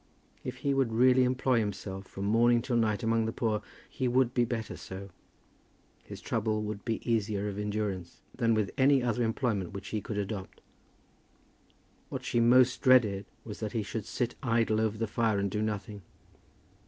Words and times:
If 0.43 0.55
he 0.65 0.73
would 0.73 0.91
really 0.91 1.23
employ 1.23 1.59
himself 1.59 2.07
from 2.07 2.25
morning 2.25 2.63
till 2.63 2.75
night 2.75 3.03
among 3.03 3.27
the 3.27 3.31
poor, 3.31 3.61
he 3.87 4.07
would 4.07 4.33
be 4.33 4.45
better 4.45 4.75
so, 4.75 5.11
his 6.03 6.19
trouble 6.21 6.63
would 6.63 6.83
be 6.83 7.07
easier 7.07 7.47
of 7.47 7.59
endurance, 7.59 8.19
than 8.33 8.55
with 8.55 8.71
any 8.79 9.03
other 9.03 9.21
employment 9.21 9.73
which 9.73 9.89
he 9.89 10.01
could 10.01 10.17
adopt. 10.17 10.59
What 12.09 12.25
she 12.25 12.39
most 12.39 12.81
dreaded 12.81 13.27
was 13.45 13.59
that 13.59 13.73
he 13.73 13.83
should 13.83 14.05
sit 14.07 14.33
idle 14.41 14.81
over 14.81 14.97
the 14.97 15.05
fire 15.05 15.37
and 15.37 15.51
do 15.51 15.61
nothing. 15.61 16.01